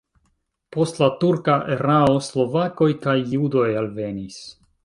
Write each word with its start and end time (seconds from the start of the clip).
Post 0.75 1.01
la 1.01 1.09
turka 1.25 1.59
erao 1.75 2.17
slovakoj 2.31 2.91
kaj 3.07 3.17
judoj 3.37 3.69
alvenis. 3.83 4.43